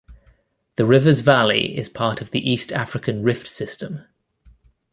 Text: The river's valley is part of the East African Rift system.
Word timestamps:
The 0.77 0.85
river's 0.87 1.21
valley 1.21 1.77
is 1.77 1.87
part 1.87 2.21
of 2.21 2.31
the 2.31 2.49
East 2.49 2.71
African 2.73 3.21
Rift 3.21 3.47
system. 3.47 4.05